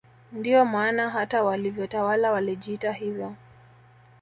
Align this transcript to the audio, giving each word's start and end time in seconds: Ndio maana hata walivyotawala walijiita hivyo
Ndio 0.31 0.65
maana 0.65 1.09
hata 1.09 1.43
walivyotawala 1.43 2.31
walijiita 2.31 2.91
hivyo 2.91 3.35